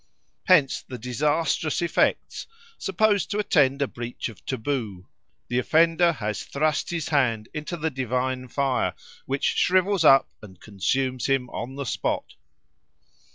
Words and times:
Hence 0.45 0.81
the 0.81 0.97
disastrous 0.97 1.79
effects 1.79 2.47
supposed 2.79 3.29
to 3.29 3.37
attend 3.37 3.83
a 3.83 3.87
breach 3.87 4.29
of 4.29 4.43
taboo; 4.47 5.05
the 5.47 5.59
offender 5.59 6.13
has 6.13 6.43
thrust 6.43 6.89
his 6.89 7.09
hand 7.09 7.49
into 7.53 7.77
the 7.77 7.91
divine 7.91 8.47
fire, 8.47 8.95
which 9.27 9.53
shrivels 9.55 10.03
up 10.03 10.27
and 10.41 10.59
consumes 10.59 11.27
him 11.27 11.51
on 11.51 11.75
the 11.75 11.85
spot. 11.85 12.33